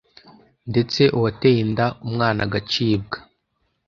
ndetse 0.69 1.01
uwateye 1.17 1.59
inda 1.65 1.85
umwana 2.07 2.39
agacibwa 2.47 3.17